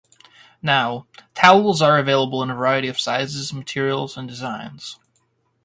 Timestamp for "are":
1.79-1.99